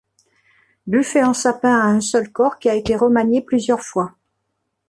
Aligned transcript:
Buffet 0.87 1.21
en 1.21 1.35
sapin 1.35 1.77
à 1.79 1.85
un 1.85 2.01
seul 2.01 2.31
corps 2.31 2.57
qui 2.57 2.67
a 2.69 2.73
été 2.73 2.95
remanié 2.95 3.39
plusieurs 3.43 3.81
fois. 3.81 4.15